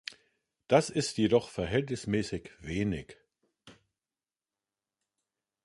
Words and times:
Das 0.67 0.89
ist 0.89 1.17
jedoch 1.19 1.47
verhältnismäßig 1.49 2.49
wenig. 2.57 3.17